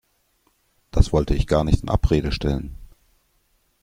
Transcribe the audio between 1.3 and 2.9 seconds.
ich gar nicht in Abrede stellen.